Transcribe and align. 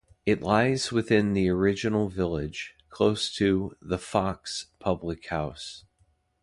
It 0.25 0.41
lies 0.41 0.91
within 0.91 1.33
the 1.33 1.47
original 1.49 2.09
village, 2.09 2.73
close 2.89 3.31
to 3.35 3.77
"the 3.79 3.99
Fox" 3.99 4.65
public 4.79 5.27
house. 5.27 5.85